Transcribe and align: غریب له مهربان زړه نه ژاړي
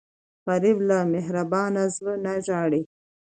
غریب 0.47 0.77
له 0.89 0.97
مهربان 1.13 1.73
زړه 1.95 2.13
نه 2.25 2.33
ژاړي 2.45 2.81